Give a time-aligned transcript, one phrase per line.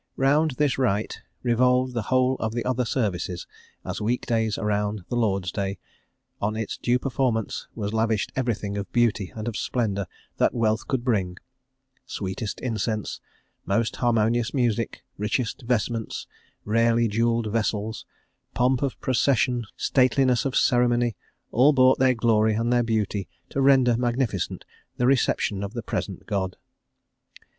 [0.15, 3.45] Round this rite revolved the whole of the other services,
[3.85, 5.77] as week days around the Lord's Day;
[6.41, 11.03] on its due performance was lavished everything of beauty and of splendour that wealth could
[11.03, 11.37] bring;
[12.07, 13.21] sweetest incense,
[13.63, 16.25] most harmonious music, richest vestments,
[16.65, 18.03] rarely jewelled vessels,
[18.55, 21.15] pomp of procession, stateliness of ceremony,
[21.51, 24.65] all brought their glory and their beauty to render magnificent
[24.97, 26.57] the reception of the present God.